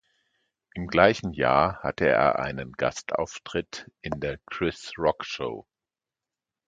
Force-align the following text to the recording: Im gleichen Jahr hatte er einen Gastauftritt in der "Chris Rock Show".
Im 0.73 0.87
gleichen 0.87 1.31
Jahr 1.31 1.77
hatte 1.83 2.07
er 2.07 2.39
einen 2.39 2.71
Gastauftritt 2.71 3.91
in 4.01 4.19
der 4.19 4.39
"Chris 4.47 4.93
Rock 4.97 5.23
Show". 5.23 5.67